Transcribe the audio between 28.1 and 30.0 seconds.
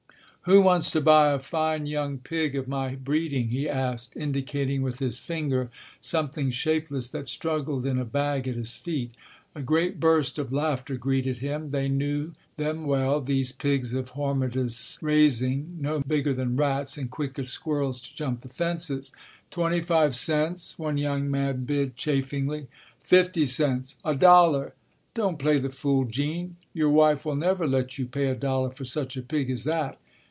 a dollar for such a pig as that."